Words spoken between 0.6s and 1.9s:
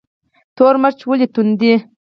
مرچ ولې توند دي؟